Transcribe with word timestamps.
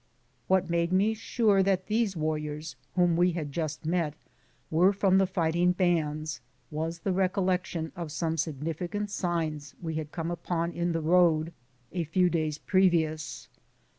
What 0.47 0.67
made 0.67 0.91
me 0.91 1.13
sure 1.13 1.61
that 1.61 1.85
these 1.85 2.17
warriors 2.17 2.75
whom 2.95 3.15
we 3.15 3.33
had 3.33 3.51
just 3.51 3.85
met 3.85 4.15
were 4.71 4.91
from 4.93 5.19
the 5.19 5.27
fighting 5.27 5.73
bands 5.73 6.41
was 6.71 6.97
the 6.97 7.13
recollec 7.13 7.65
tion 7.67 7.91
of 7.95 8.11
some 8.11 8.35
significant 8.35 9.11
signs 9.11 9.75
we 9.79 9.97
had 9.97 10.11
come 10.11 10.31
upon 10.31 10.71
in 10.71 10.93
the 10.93 11.01
road 11.01 11.53
a 11.91 12.03
few 12.03 12.31
daj's 12.31 12.57
previous. 12.57 13.47